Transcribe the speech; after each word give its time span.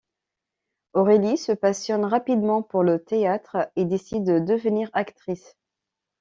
Aurélie 0.93 1.37
se 1.37 1.51
passionne 1.51 2.05
rapidement 2.05 2.63
pour 2.63 2.81
le 2.81 3.03
théâtre 3.03 3.69
et 3.75 3.85
décide 3.85 4.23
de 4.23 4.39
devenir 4.39 4.89
actrice. 4.93 5.55